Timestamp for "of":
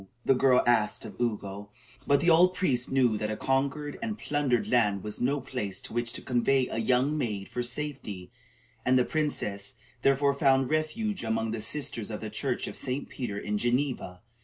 1.05-1.13, 12.09-12.19, 12.65-12.75